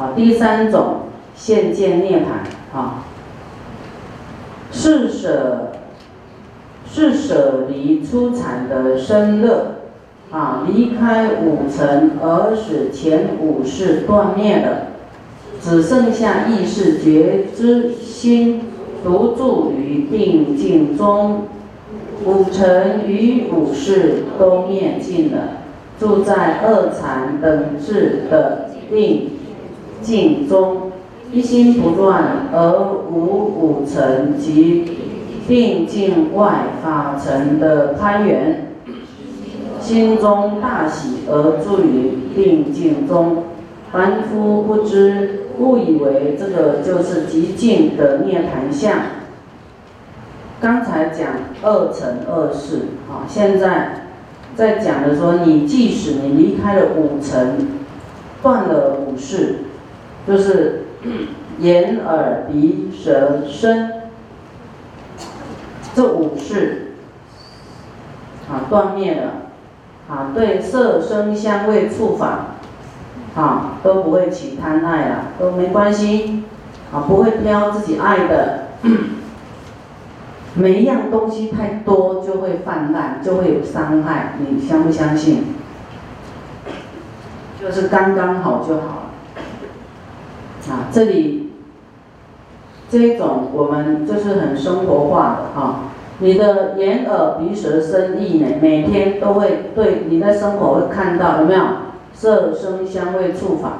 [0.00, 1.00] 啊，第三种
[1.36, 3.04] 现见涅槃啊，
[4.72, 5.72] 是舍
[6.90, 9.74] 是舍离出产的生乐
[10.30, 14.86] 啊，离开五尘而使前五世断灭的，
[15.60, 18.62] 只剩下意识觉知心
[19.04, 21.42] 独住于定境中，
[22.24, 25.58] 五尘与五世都灭尽了，
[25.98, 29.32] 住在二禅等智的定。
[30.02, 30.92] 静中，
[31.32, 32.72] 一心不乱，而
[33.10, 34.84] 无五尘及
[35.46, 38.72] 定境外法尘的攀缘，
[39.80, 43.44] 心中大喜而住于定境中。
[43.92, 48.92] 凡夫不知，误以为这个就是极静的涅盘相。
[50.60, 51.28] 刚才讲
[51.62, 52.76] 二乘二世，
[53.08, 54.06] 啊，现在
[54.54, 57.68] 在讲的说，你即使你离开了五尘，
[58.42, 59.56] 断了五世。
[60.26, 60.84] 就是
[61.58, 63.92] 眼耳鼻舌身
[65.94, 66.92] 这五世
[68.48, 69.32] 啊断灭了
[70.08, 72.56] 啊，对色声香味触法
[73.34, 76.44] 啊都不会起贪爱了，都没关系
[76.92, 78.68] 啊，不会挑自己爱的，
[80.54, 85.44] 每一样东西太多就会泛滥，就会有伤害，你相不相信？
[87.60, 88.99] 就是刚刚好就好。
[90.68, 91.50] 啊，这里
[92.90, 95.84] 这一种我们就是很生活化的哈。
[96.18, 101.62] 你的眼耳鼻舌身意呢，每天都会对你的生活会看到有没有
[102.12, 103.72] 色声香味触法？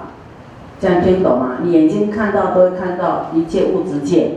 [0.81, 1.59] 这样听懂吗？
[1.62, 4.37] 你眼睛看到都会看到一切物质界，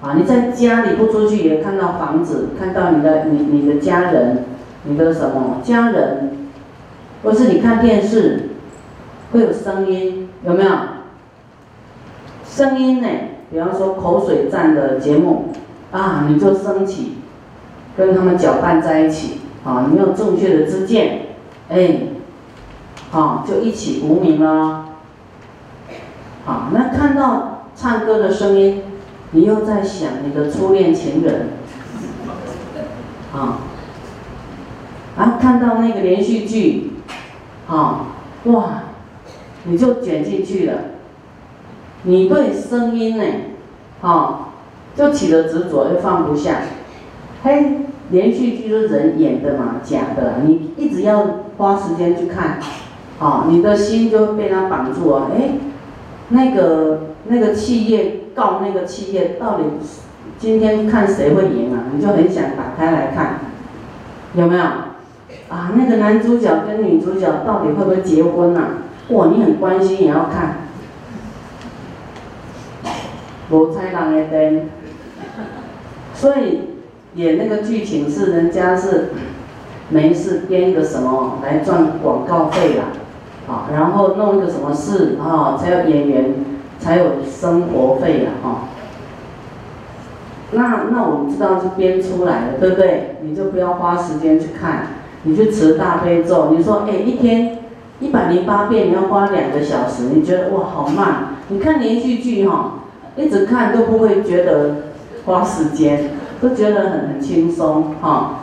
[0.00, 4.44] 啊，你在家里不出去也看到房子，看到你的你你的家人，
[4.84, 6.30] 你的什么家人，
[7.22, 8.48] 或是你看电视
[9.32, 10.70] 会有声音，有没有？
[12.54, 13.08] 声音呢？
[13.50, 15.46] 比方说口水战的节目，
[15.90, 17.14] 啊，你就升起，
[17.96, 21.22] 跟他们搅拌在一起，啊，你有正确的知见，
[21.68, 21.98] 哎，
[23.10, 24.84] 啊，就一起无名了。
[26.44, 28.84] 好，那看到唱歌的声音，
[29.32, 31.48] 你又在想你的初恋情人，
[33.32, 33.58] 啊，
[35.18, 36.92] 然后看到那个连续剧，
[37.66, 38.06] 啊，
[38.44, 38.82] 哇，
[39.64, 40.93] 你就卷进去了。
[42.04, 43.24] 你对声音呢，
[44.02, 44.38] 哦，
[44.94, 46.58] 就起了执着，又放不下。
[47.42, 51.26] 嘿，连续剧是人演的嘛，假的，你一直要
[51.56, 52.58] 花时间去看，
[53.18, 55.30] 哦，你的心就被他绑住了。
[55.34, 55.52] 哎，
[56.28, 59.64] 那个那个企业告那个企业，到底
[60.38, 61.84] 今天看谁会赢啊？
[61.94, 63.38] 你就很想打开来看，
[64.34, 64.62] 有没有？
[65.48, 68.68] 啊，那个男主角跟女主角到底会不会结婚啊？
[69.08, 70.63] 哇，你很关心也要看。
[73.50, 74.62] 无彩人的灯，
[76.14, 76.70] 所以
[77.14, 79.10] 演那个剧情是人家是
[79.90, 82.84] 没事编一个什么来赚广告费啦，
[83.46, 86.34] 啊，然后弄一个什么事啊，才有演员
[86.78, 88.68] 才有生活费啦，哈。
[90.52, 93.16] 那那我们知道是编出来的，对不对？
[93.22, 94.86] 你就不要花时间去看，
[95.24, 97.58] 你去持大悲咒，你说哎一天
[98.00, 101.36] 一百零八遍，你要花两个小时，你觉得哇好慢？
[101.48, 102.80] 你看连续剧哈。
[103.16, 104.76] 一直看都不会觉得
[105.24, 106.10] 花时间，
[106.40, 108.40] 都觉得很很轻松哈。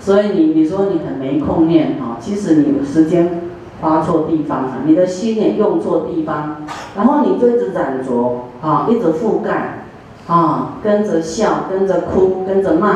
[0.00, 3.42] 所以你你说你很没空念哈，其实你时间
[3.80, 6.58] 花错地方了，你的心也用错地方，
[6.96, 9.86] 然后你就一直染着啊，一直覆盖
[10.28, 12.88] 啊，跟着笑，跟着哭，跟着骂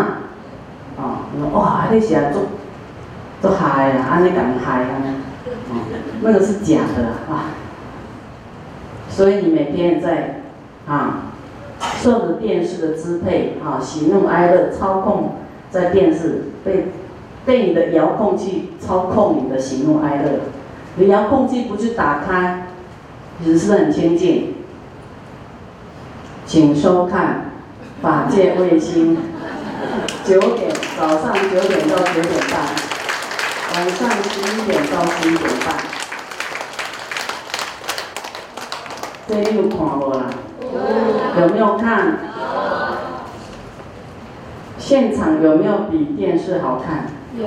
[0.97, 2.43] 啊，你说哇，那些做
[3.43, 5.03] 做嗨啊，安尼敢嗨啊？
[6.23, 7.51] 那个是假的啊。
[9.09, 10.37] 所以你每天在。
[10.91, 11.31] 啊，
[12.03, 15.37] 受着电视的支配，啊，喜怒哀乐操控
[15.71, 16.89] 在电视，被
[17.47, 20.41] 被你的遥控器操控你的喜怒哀乐，
[20.97, 22.67] 你遥控器不去打开，
[23.39, 24.57] 其实是很亲近。
[26.45, 27.53] 请收看
[28.03, 29.17] 法界卫星，
[30.25, 32.61] 九点早上九点到九点半，
[33.77, 35.77] 晚上十一点到十一点半，
[39.29, 40.27] 这你有看无啦？
[41.39, 42.19] 有没有看？
[44.79, 47.07] 现场有没有比电视好看？
[47.39, 47.47] 有。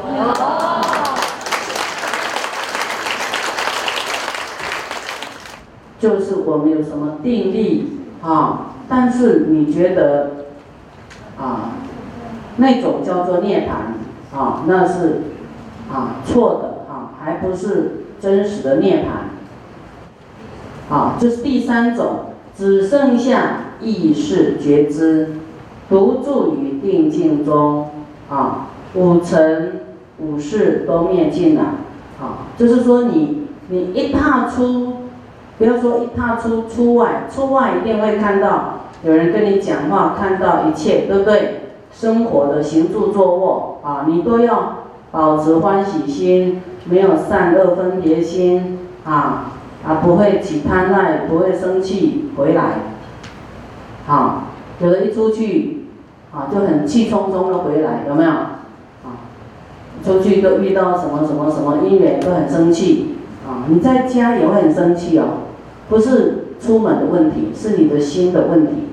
[5.99, 8.73] 就是我们有什么定力啊？
[8.89, 10.31] 但是你觉得
[11.39, 11.71] 啊，
[12.57, 15.21] 那种叫做涅槃啊，那是
[15.91, 25.29] 啊错的啊，还不是真实的涅槃啊，就是第三种，只剩下意识觉知，
[25.89, 27.89] 独住于定境中，
[28.29, 29.81] 啊，五尘
[30.19, 31.61] 五事都灭尽了，
[32.21, 34.93] 啊，就是说你你一踏出，
[35.57, 41.61] 不要说一踏出出外，出外一定会看到有人跟你讲话，看到一切，对不对？
[41.91, 49.49] 生活的行住坐卧，啊，你都要保持欢喜心，没有善恶分别心，啊。
[49.85, 52.92] 啊，不会起贪爱，不会生气，回来，
[54.05, 54.43] 好，
[54.81, 55.85] 有的一出去，
[56.33, 58.29] 啊，就很气冲冲的回来，有没有？
[58.29, 58.51] 啊，
[60.03, 63.15] 出去都遇到什么什么什么因缘，都很生气，
[63.47, 65.25] 啊，你在家也会很生气哦，
[65.89, 68.89] 不是出门的问题，是你的心的问题，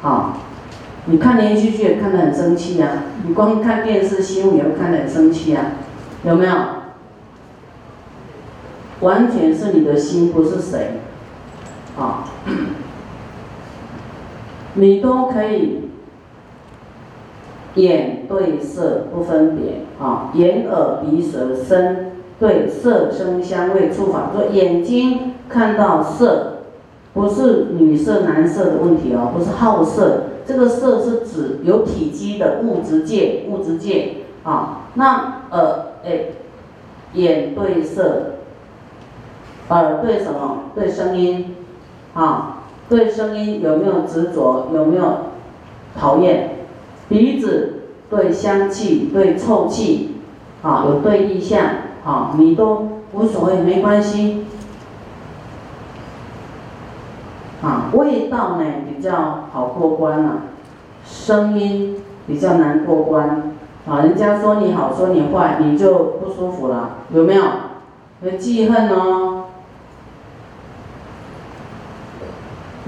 [0.00, 0.38] 好，
[1.06, 2.88] 你看连续剧也看得很生气啊，
[3.26, 5.66] 你光看电视新闻也会看得很生气啊，
[6.24, 6.52] 有没有？
[9.00, 11.00] 完全是你的心，不是谁，
[11.98, 12.24] 啊，
[14.74, 15.88] 你都可以
[17.74, 26.58] 眼对色不分别，啊，眼耳鼻舌身对色声香味触法，说眼睛看到色，
[27.12, 36.26] 不是女色男色的问题哦，不是好色，这个色是指有体积的物质界，物质界，啊，那呃，哎，
[37.14, 38.26] 眼对色。
[39.68, 40.64] 耳对什么？
[40.74, 41.54] 对声音，
[42.12, 42.59] 啊，
[42.90, 44.66] 对声音有没有执着？
[44.74, 45.04] 有没有
[45.96, 46.56] 讨厌？
[47.08, 50.16] 鼻子对香气、对臭气，
[50.62, 51.64] 啊，有对意象，
[52.04, 54.44] 啊，你都无所谓，没关系。
[57.62, 60.42] 啊，味道呢比较好过关了，
[61.04, 61.96] 声音
[62.26, 63.52] 比较难过关。
[63.88, 67.42] 啊，人家说你好，说你坏，你就不舒服了，有没有？
[68.22, 69.39] 有记恨哦。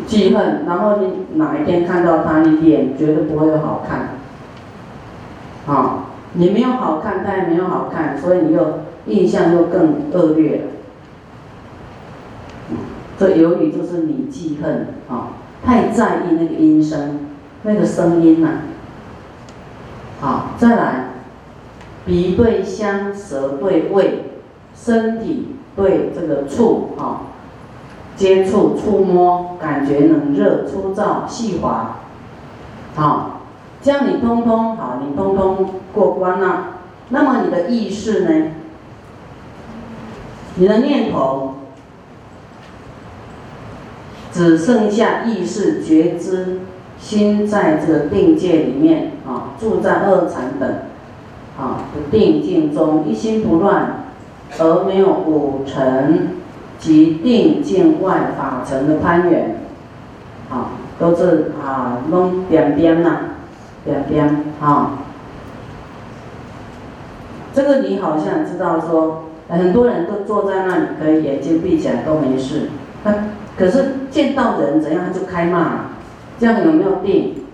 [0.07, 4.11] 记恨，然后你哪一天看到他，你脸绝对不会有好看，
[5.67, 6.05] 啊，
[6.35, 10.63] 你没有好看，他也没有好看，所以你又印象又更恶劣了。
[13.19, 15.29] 这由于就是你记恨啊，
[15.65, 17.21] 太在意那个音声，
[17.63, 18.49] 那个声音呐。
[20.21, 21.07] 好，再来，
[22.05, 24.25] 鼻对香，舌对味，
[24.75, 27.32] 身体对这个触啊。
[28.23, 31.97] 接触、触摸，感觉冷热、粗糙、细滑，
[32.95, 33.41] 好，
[33.83, 36.67] 这样你通通好，你通通过关了。
[37.09, 38.53] 那么你的意识呢？
[40.55, 41.55] 你的念头
[44.31, 46.61] 只剩下意识觉知，
[47.01, 50.71] 心在这个定界里面啊，住在二禅等
[51.59, 54.05] 啊的定境中，一心不乱，
[54.61, 56.37] 而没有五尘。
[56.83, 59.61] 及定境外法尘的攀缘，
[60.51, 63.19] 啊，都是啊弄点边呐，
[63.85, 64.99] 点边啊。
[67.55, 72.71] 这个你好像知道说，很多人都坐在那里，可以眼睛闭起来都没事。
[73.05, 73.15] 那
[73.57, 75.91] 可是见到人怎样就开骂，
[76.41, 77.45] 这样有没有定？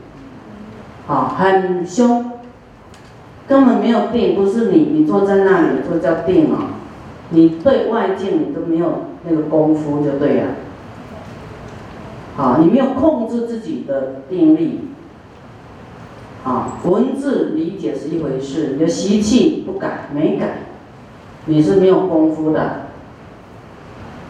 [1.06, 2.32] 啊，很凶，
[3.46, 6.56] 根本没有定，不是你你坐在那里就叫定哦。
[7.30, 10.46] 你对外境你都没有那个功夫就对了，
[12.36, 14.88] 好，你没有控制自己的定力，
[16.44, 20.60] 啊，文字理解是一回事，你的习气不改没改，
[21.46, 22.82] 你是没有功夫的。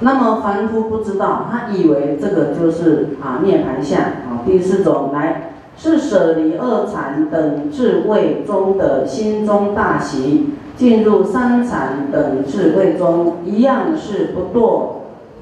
[0.01, 4.43] 那么凡夫不知道，他以为这个就是啊涅盘相啊。
[4.47, 10.55] 第四种来是舍离二禅等智慧中的心中大喜。
[10.79, 14.83] 进入三禅等智慧中，一样是不堕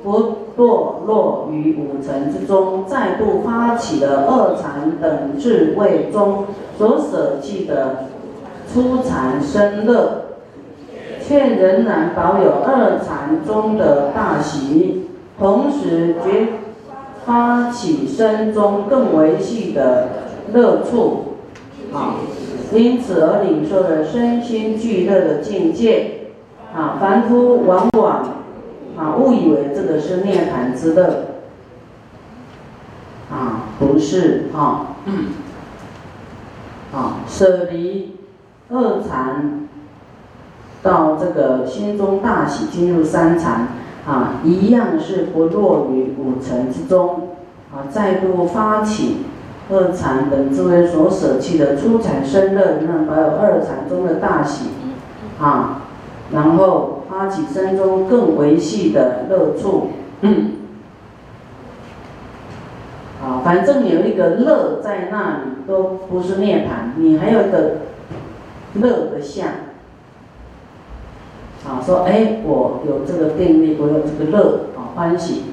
[0.03, 6.47] 不堕落于五尘之中，再度发起了二禅等智慧中
[6.79, 8.07] 所舍弃的
[8.73, 10.23] 初禅生乐，
[11.23, 16.47] 却仍然保有二禅中的大喜，同时觉
[17.27, 20.09] 发起身中更维系的
[20.55, 21.25] 乐处，
[21.93, 22.15] 啊。
[22.73, 26.31] 因此而领受了身心俱乐的境界，
[26.75, 28.29] 啊，凡夫往往
[28.97, 31.27] 啊误以为这个是涅槃之乐，
[33.31, 34.97] 啊，不是啊，
[36.93, 38.17] 啊，舍离
[38.69, 39.69] 二禅，
[40.83, 43.69] 到这个心中大喜，进入三禅，
[44.07, 47.29] 啊，一样是不落于五尘之中，
[47.73, 49.19] 啊，再度发起。
[49.69, 54.67] 二禅等诸位所舍弃的初禅生乐，那还有二禅中的大喜，
[55.41, 55.83] 啊，
[56.33, 59.91] 然后发起生中更维系的乐处
[63.21, 67.79] 啊，反正有一个乐在那里，都不是涅槃，你还有一个
[68.75, 69.49] 乐的相。
[71.67, 75.47] 啊，说哎，我有这个定力，我有这个乐啊，欢喜。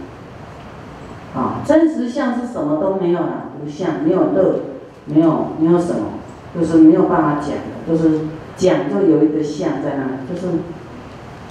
[1.36, 4.60] 啊，真实相是什么都没有了，无相，没有乐，
[5.06, 6.20] 没有没有什么，
[6.54, 8.20] 就是没有办法讲的，就是
[8.58, 10.48] 讲就有一个相在那里，就是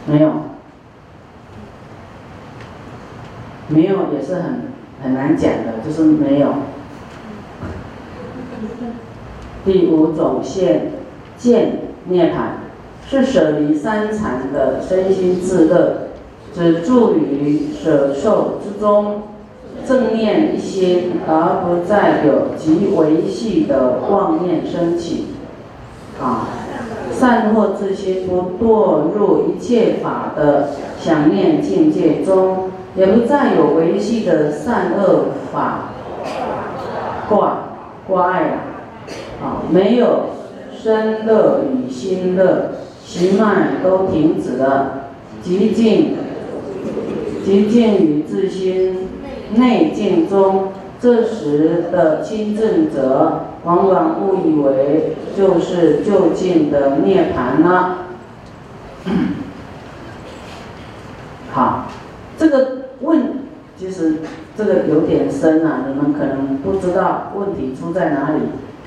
[0.07, 0.33] 没有，
[3.69, 4.62] 没有也是很
[5.02, 6.54] 很难讲的，就是没有。
[9.64, 10.92] 第五种现
[11.37, 12.62] 见涅槃。
[13.04, 16.09] 是舍离三禅的身心自乐，
[16.54, 19.23] 只住于舍受之中，
[19.92, 25.26] 正念一心，而不再有极维系的妄念升起。
[26.18, 26.49] 啊，
[27.12, 35.90] 善获之心不堕入一切法的想念境界中，也不再有维系的善恶法
[37.28, 37.58] 挂
[38.08, 38.56] 挂碍了。
[39.42, 40.20] 啊，没有
[40.75, 42.70] 身乐与心乐。
[43.04, 45.11] 行脉都停止了，
[45.42, 46.16] 极静，
[47.44, 49.08] 极静与自心
[49.56, 50.73] 内境中。
[51.00, 57.99] 这时的亲正者，往往误以为就是就近的涅槃了。
[61.50, 61.87] 好，
[62.38, 63.40] 这个问
[63.76, 64.18] 其实
[64.56, 68.38] 这个有点深啊，你们可能不知道问题出在哪里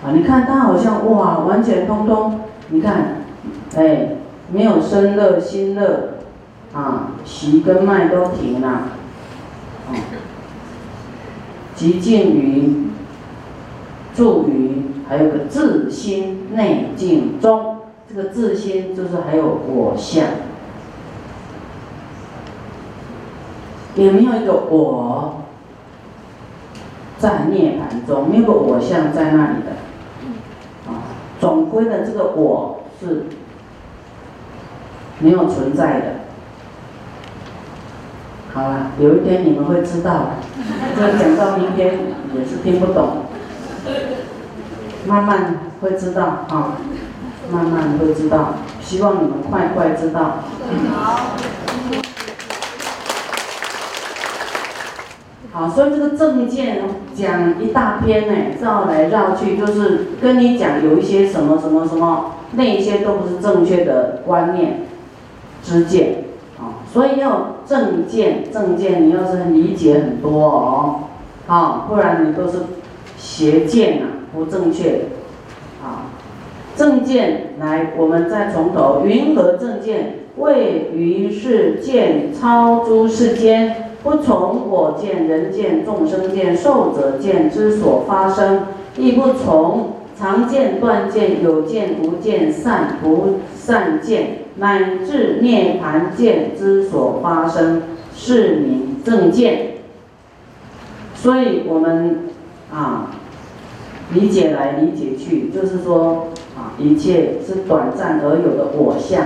[0.02, 0.12] 啊。
[0.14, 3.24] 你看他好像哇，完全通通，你看。
[3.76, 4.16] 哎，
[4.54, 6.12] 没有身热心热，
[6.74, 9.92] 啊，脾跟脉都停了，啊，
[11.76, 12.88] 极静于
[14.16, 17.78] 住于，还有个自心内静中，
[18.10, 20.26] 这个自心就是还有我相，
[23.96, 25.42] 也没有一个我
[27.20, 29.72] 在涅盘中，没有个我相在那里的，
[30.92, 31.04] 啊，
[31.40, 33.26] 总归的这个我是。
[35.18, 36.06] 没有存在的，
[38.56, 40.30] 好了，有一天你们会知道，
[40.96, 41.94] 这讲到明天
[42.34, 43.26] 也是听不懂，
[45.06, 46.78] 慢慢会知道啊，
[47.52, 50.38] 慢慢会知道，希望你们快快知道。
[55.52, 56.82] 好，所以这个证件
[57.14, 64.86] 讲一大篇呢，绕来绕去就是跟你讲有一些什么什么什么，那些都不是正确的观念。
[65.62, 66.25] 知见，
[66.96, 70.96] 所以要正见，正见你要是理解很多哦，
[71.46, 72.60] 啊，不然你都是
[73.18, 75.02] 邪见呐，不正确，
[75.84, 76.08] 啊，
[76.78, 80.20] 正见来，我们再从头，云何正见？
[80.38, 94.45] 谓于是见超诸世间，不从我见、人见、众生见、寿者见之所发生，亦不从常见、断见、有见、无见、善不善见。
[94.58, 97.82] 乃至涅盘见之所发生，
[98.16, 99.74] 是名正见。
[101.16, 102.30] 所以我们
[102.72, 103.12] 啊，
[104.14, 109.22] 理解来理解去，就是说啊，一切是短暂而有的我相，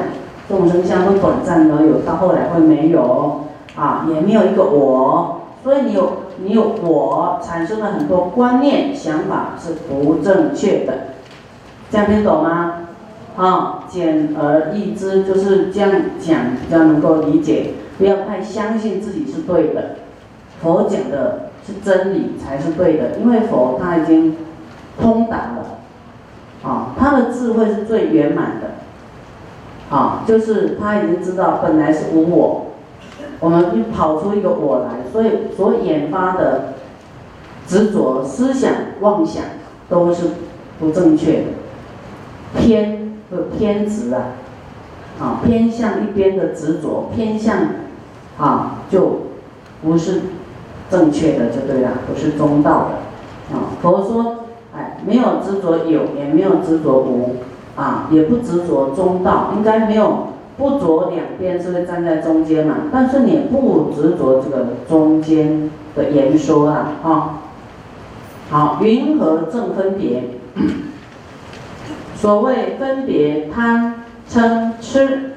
[0.47, 3.45] 众生相都短暂而有，到后来会没有
[3.75, 5.41] 啊，也没有一个我。
[5.61, 10.93] 所以你有你有我，产生了很多观念想法是不正确的，
[11.91, 12.78] 这样听懂吗？
[13.39, 19.95] 啊，简而易之，就是这样讲比较能够理解，不要太相信自己是对的。
[20.61, 24.35] 佛讲的是真理才是对的，因为佛他已经
[24.99, 25.79] 通达了，
[26.69, 32.65] 啊，他的智慧是最圆满的，啊，就是他已经知道本来是无我，
[33.39, 36.73] 我们就跑出一个我来，所以所引发的
[37.65, 39.43] 执着思想妄想
[39.87, 40.25] 都是
[40.77, 42.98] 不正确的，偏。
[43.31, 44.33] 就偏执啊，
[45.19, 47.57] 啊，偏向一边的执着，偏向，
[48.37, 49.21] 啊，就
[49.83, 50.21] 不是
[50.89, 54.45] 正确的，就对了，不是中道的，啊，佛说，
[54.75, 57.35] 哎，没有执着有，也没有执着无，
[57.75, 62.75] 啊，也不执着中道，应该没有不着两边，是不是站在中间嘛？
[62.91, 67.39] 但是你不执着这个中间的言说啊，啊，
[68.49, 70.23] 好，云和正分别。
[72.19, 75.31] 所谓分别贪嗔痴，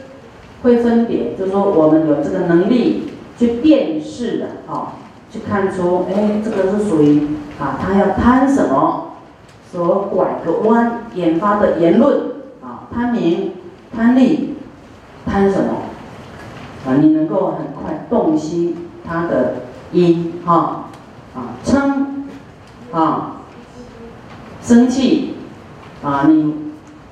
[0.62, 4.94] 会分别，就是说我们有这个能力去辨识的，啊，
[5.30, 7.28] 去看出，哎，这个是属于
[7.60, 9.12] 啊，他要贪什么，
[9.70, 12.18] 所拐个弯引发的言论，
[12.60, 13.52] 啊，贪名、
[13.96, 14.56] 贪利、
[15.24, 15.84] 贪什么，
[16.84, 18.74] 啊，你能够很快洞悉
[19.06, 19.54] 他的
[19.92, 20.86] 因，哈，
[21.34, 22.04] 啊，嗔
[22.92, 23.36] 啊，
[24.60, 25.34] 生气
[26.02, 26.61] 啊，你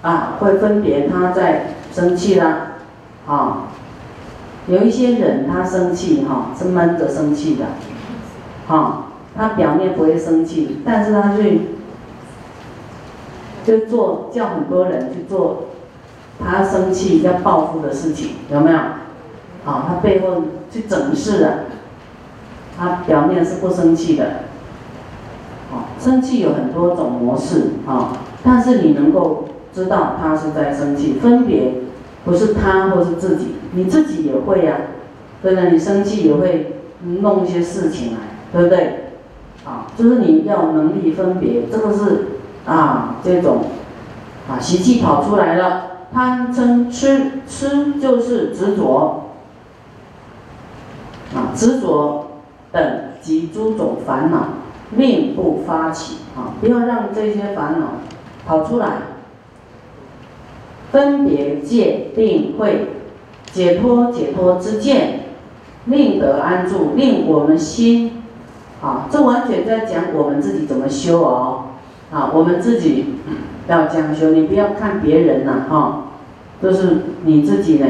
[0.03, 2.73] 啊会分别他在生气啦，
[3.27, 3.69] 啊，
[4.67, 7.67] 有一些人他生气哈是闷着生气的，
[8.75, 11.61] 啊，他表面不会生气，但是他去
[13.65, 15.65] 就做叫很多人去做
[16.43, 18.79] 他生气要报复的事情，有没有？
[19.67, 21.59] 啊，他背后去整事的，
[22.79, 24.25] 他表面是不生气的。
[25.71, 29.45] 啊，生气有很多种模式啊，但是你能够
[29.81, 31.73] 知道他是在生气，分别
[32.25, 34.77] 不是他或是自己，你自己也会呀，
[35.43, 35.71] 对不对？
[35.71, 38.19] 你生气也会弄一些事情来，
[38.53, 39.13] 对不对？
[39.65, 42.27] 啊，就是你要能力分别，这个是
[42.67, 43.63] 啊这种
[44.51, 45.83] 啊习气跑出来了，
[46.13, 49.25] 贪嗔痴，痴就是执着。
[51.33, 52.27] 啊，执着
[52.73, 52.83] 等
[53.23, 54.49] 及诸种烦恼，
[54.91, 56.59] 命不发起啊！
[56.61, 57.87] 不要让这些烦恼
[58.45, 58.97] 跑出来。
[60.93, 62.89] 分别界定会
[63.53, 65.21] 解脱，解脱之见，
[65.87, 68.23] 令得安住，令我们心
[68.83, 71.65] 啊，这完全在讲我们自己怎么修哦。
[72.13, 73.07] 啊，我们自己
[73.69, 76.05] 要讲修，你不要看别人呐，哈，
[76.61, 77.87] 就是你自己呢，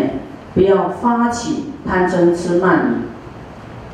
[0.52, 3.10] 不要发起贪嗔痴慢疑。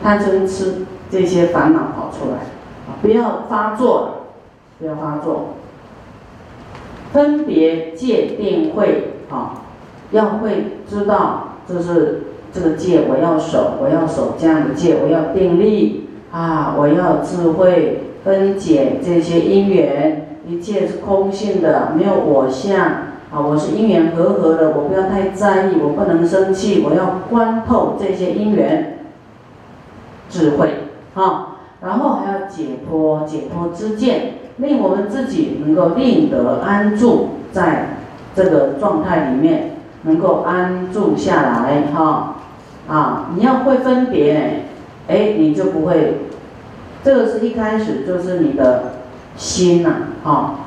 [0.02, 2.38] 贪嗔痴这些烦恼跑出来，
[2.86, 4.26] 啊，不要发作，
[4.78, 5.54] 不要发作。
[7.12, 9.62] 分别界定会，啊，
[10.10, 12.22] 要会知道，就是
[12.52, 22.78] 这个戒我要守，我要守这样的戒，我要定力，啊，我要智慧分解这些因缘，一切是空性的，没有我相，
[23.30, 28.92] 啊，我是因缘和合的，我不要太在意，我不能生气，我要观透这些因缘。
[30.28, 30.70] 智慧
[31.14, 37.98] 啊，然后还要解脱，解脱之见，令我们自己能够令得安住在
[38.34, 42.36] 这个状态里面，能够安住下来哈
[42.88, 43.30] 啊！
[43.34, 44.64] 你要会分别，
[45.08, 46.22] 哎，你就不会，
[47.02, 48.92] 这个是一开始就是你的
[49.36, 49.90] 心呐，
[50.22, 50.60] 哈，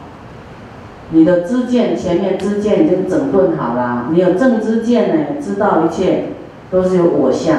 [1.11, 6.25] 你的知见前面知见已经整顿好了，你有正知见呢，知道一切
[6.69, 7.57] 都是有我相。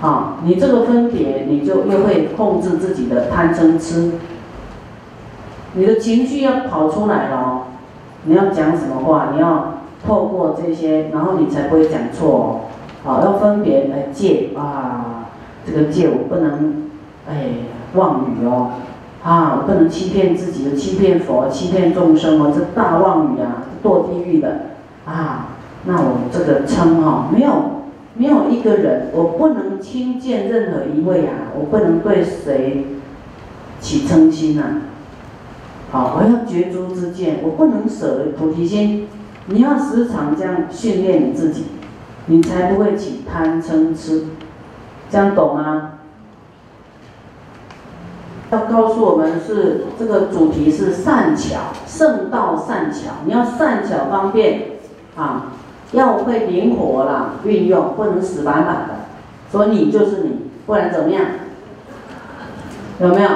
[0.00, 4.12] 啊，你这个分别，你就又会控制自己的贪嗔痴，
[5.74, 7.62] 你的情绪要跑出来了，
[8.24, 9.74] 你要讲什么话，你要
[10.06, 12.60] 透过这些，然后你才不会讲错哦。
[13.04, 15.28] 好，要分别来戒啊，
[15.66, 16.88] 这个戒我不能，
[17.28, 17.46] 哎，
[17.94, 18.72] 妄语哦，
[19.22, 24.66] 啊，我不能欺骗自己，欺骗佛，欺骗众生哦，这大妄语啊，堕地狱的
[25.06, 25.48] 啊，
[25.84, 27.50] 那我这个称哈没有。
[28.14, 31.48] 没有一个人，我不能轻贱任何一位啊！
[31.58, 32.84] 我不能对谁
[33.80, 34.64] 起嗔心呐。
[35.92, 39.06] 好，我要绝诸之见，我不能舍菩提心。
[39.44, 41.66] 你要时常这样训练你自己，
[42.26, 44.28] 你才不会起贪嗔痴。
[45.10, 45.90] 这样懂吗？
[48.50, 54.62] 要告诉我们是这个主题是善巧，圣道善巧，你要善巧方便
[55.14, 55.52] 啊。
[55.92, 58.94] 要会灵活啦，运用不能死板板的，
[59.50, 61.22] 所以你就是你，不然怎么样？
[62.98, 63.28] 有没有？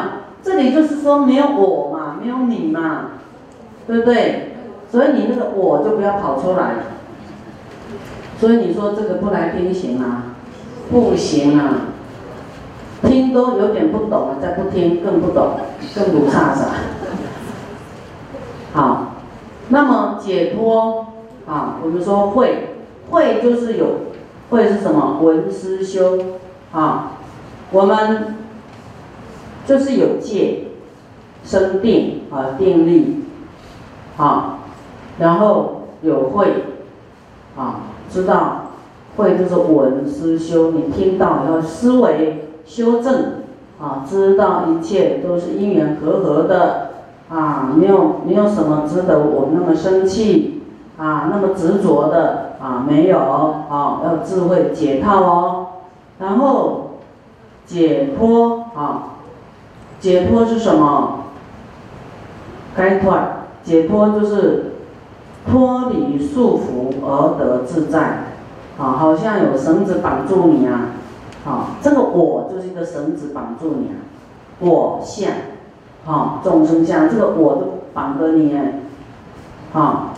[0.43, 1.86] 这里就是说没有我，
[2.27, 3.11] 没有你嘛，
[3.87, 4.57] 对不对？
[4.91, 6.75] 所以你那个我就不要跑出来。
[8.41, 10.25] 所以你说这个不来听行吗？
[10.91, 11.93] 不行啊，
[13.03, 15.61] 听都有点不懂了，再不听更不懂，
[15.95, 16.67] 更不差啥。
[18.73, 19.15] 好，
[19.69, 21.07] 那么解脱。
[21.47, 22.71] 啊，我们说慧，
[23.09, 23.87] 慧就是有，
[24.51, 25.21] 慧是什么？
[25.23, 26.19] 闻思修，
[26.73, 27.13] 啊，
[27.71, 28.35] 我们
[29.65, 30.65] 就是有戒，
[31.47, 33.25] 生定啊，定力，
[34.19, 34.59] 啊，
[35.19, 36.65] 然后有慧，
[37.57, 37.81] 啊，
[38.11, 38.73] 知道，
[39.17, 43.15] 慧就是闻思修，你听到要思维修正，
[43.81, 46.91] 啊，知道一切都是因缘和合的，
[47.31, 50.53] 啊，没有没有什么值得我那么生气。
[50.99, 55.67] 啊，那么执着的啊，没有啊，要智慧解套哦。
[56.19, 56.93] 然后
[57.67, 59.09] 解脱啊，
[60.01, 61.26] 解脱是什么？
[62.77, 63.19] 开脱，
[63.65, 64.73] 解脱就是
[65.51, 68.25] 脱离束缚而得自在。
[68.79, 70.91] 啊，好像有绳子绑住你啊。
[71.47, 73.97] 啊，这个我就是一个绳子绑住你啊。
[74.61, 75.31] 我相，
[76.07, 77.63] 啊，众生相，这个我都
[77.95, 78.81] 绑着你哎。
[79.73, 80.13] 啊。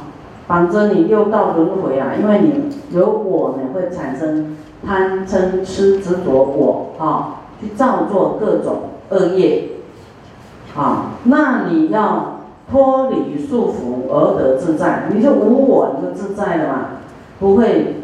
[0.49, 8.77] 绑着你六道轮回啊，因为你有我呢，会产生贪嗔痴执着我啊，去造作各种
[9.11, 9.69] 恶业，
[10.75, 12.38] 啊，那你要
[12.71, 16.87] 脱离束缚而得自在，你就无我，你就自在了嘛，
[17.41, 17.97] 不会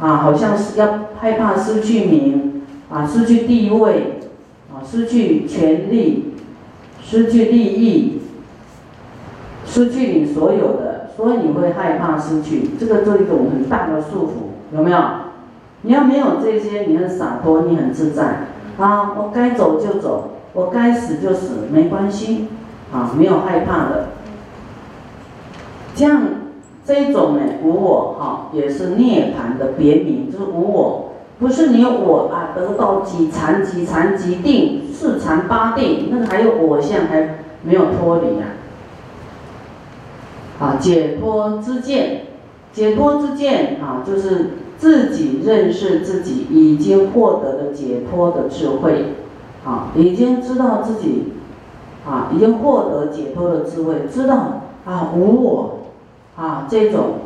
[0.00, 4.20] 啊，好像是要害怕失去名啊，失去地位
[4.72, 6.34] 啊，失去权利，
[7.02, 8.20] 失去利益，
[9.64, 14.98] 失去你所有的，所以你会害怕失去，这个是一种很大的束缚，有没有？
[15.82, 20.30] 你要没有这些，你很洒脱，你很自在啊，我该走就走。
[20.52, 22.48] 我该死就死，没关系，
[22.92, 24.08] 啊，没有害怕的。
[25.94, 26.22] 这样，
[26.84, 38.46] 这种呢，无我哈，也是涅槃的别名，就是无我，不是你有我啊，得到几禅几禅几定四禅八定，那个还有我相，还没有脱离啊。
[40.58, 42.22] 啊，解脱之见，
[42.72, 49.14] 解脱之见啊，就是自己认识自己已经获得的解脱的智慧。
[49.62, 51.34] 啊，已经知道自己，
[52.06, 55.78] 啊，已经获得解脱的智慧，知道啊无我，
[56.36, 57.20] 啊这种，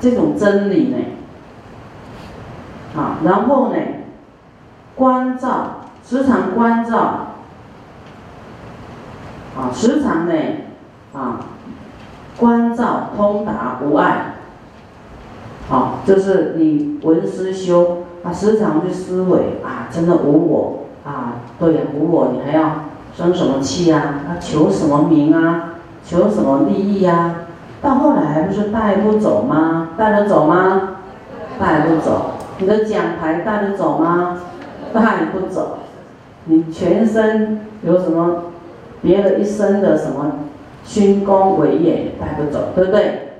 [0.00, 0.96] 这种真理呢，
[2.96, 3.76] 啊，然后呢，
[4.94, 6.98] 关照，时常关照，
[9.56, 10.34] 啊，时常呢，
[11.12, 11.40] 啊，
[12.38, 14.34] 关照通达无碍，
[15.68, 18.04] 好，这是你闻思修。
[18.22, 22.84] 啊，时常去思维啊，真的无我啊，对呀，无我，你还要
[23.14, 23.98] 生什么气啊？
[24.28, 25.74] 啊，求什么名啊？
[26.04, 27.36] 求什么利益呀？
[27.80, 29.90] 到后来不是带不走吗？
[29.96, 30.96] 带得走吗？
[31.58, 32.32] 带不走。
[32.58, 34.38] 你的奖牌带得走吗？
[34.92, 35.78] 带不走。
[36.44, 38.44] 你全身有什么
[39.00, 40.32] 别的一身的什么
[40.84, 43.32] 勋功伟业带不走，对不对？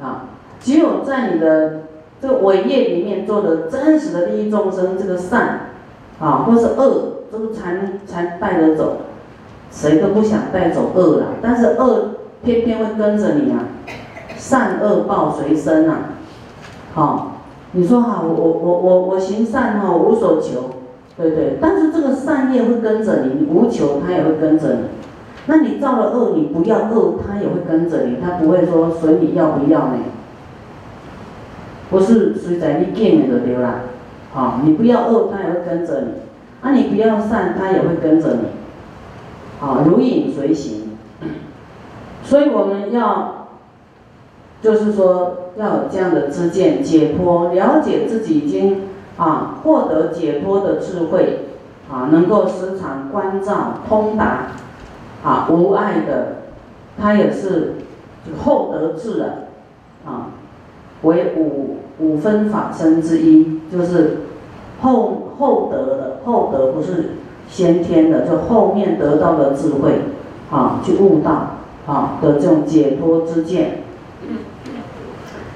[0.00, 0.24] 啊，
[0.60, 1.82] 只有在你的。
[2.20, 5.60] 这个伟业里面做的真实的利益众生，这个善，
[6.20, 7.76] 啊，或是恶，这个才
[8.06, 8.98] 才带得走。
[9.70, 13.58] 谁都不想带走恶啦，但是恶偏偏会跟着你啊，
[14.36, 16.14] 善恶报随身啊。
[16.94, 17.32] 好，
[17.72, 20.70] 你说哈，我我我我我行善哈，无所求，
[21.18, 21.58] 对对？
[21.60, 24.80] 但是这个善业会跟着你，你无求，它也会跟着你。
[25.46, 29.98] 那你造了恶，你不要恶，它也会跟着你，它不会说随你要不要呢？
[31.90, 33.80] 不是随在你见面的流啦，
[34.38, 36.06] 啊，你不要恶，他也会跟着你；
[36.62, 38.42] 啊，你不要善，他也会跟着你，
[39.60, 40.96] 啊，如影随形。
[42.22, 43.48] 所以我们要，
[44.62, 48.82] 就是说要有这样的知见解脱，了解自己已经
[49.16, 51.46] 啊获得解脱的智慧，
[51.90, 54.52] 啊，能够时常关照通达，
[55.24, 56.36] 啊，无碍的，
[56.96, 57.74] 他也是
[58.44, 59.26] 厚德智啊，
[60.06, 60.26] 啊。
[61.02, 64.16] 为五五分法身之一，就是
[64.80, 67.16] 后后得的后得，不是
[67.48, 70.02] 先天的，就后面得到的智慧，
[70.50, 73.82] 啊，去悟道啊的这种解脱之见。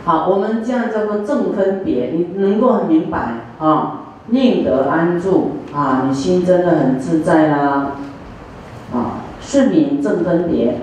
[0.04, 7.92] 好，我们这样叫做正分别，你能够很明白啊，宁得安住啊，你心真的很自在啦，
[8.92, 10.80] 啊，是名正分别。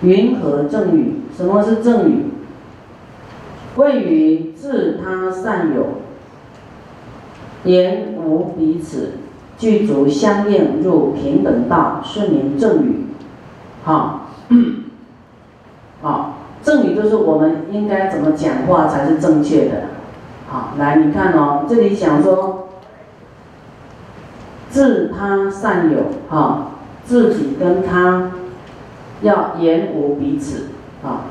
[0.00, 1.20] 云何正语？
[1.36, 2.31] 什么是正语？
[3.76, 5.86] 谓于自他善友，
[7.64, 9.12] 言无彼此，
[9.58, 13.06] 具足相应入平等道，是名正语。
[13.84, 14.28] 好，
[16.02, 19.84] 好，正语就是我们应该怎么讲话才是正确的。
[20.48, 22.68] 好，来你看哦，这里讲说，
[24.68, 26.72] 自他善友，哈，
[27.04, 28.32] 自己跟他
[29.22, 30.66] 要言无彼此。
[31.02, 31.26] 啊，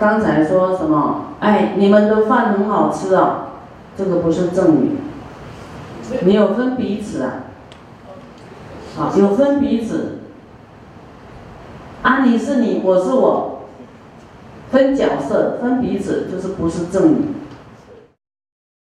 [0.00, 1.26] 刚才说什么？
[1.40, 3.48] 哎，你们的饭很好吃啊，
[3.98, 4.96] 这个不是赠语。
[6.22, 7.32] 你有分彼此啊？
[8.96, 10.20] 好，有分彼此。
[12.02, 13.66] 啊，你是你，我是我，
[14.70, 17.24] 分角色，分彼此，就是不是赠语。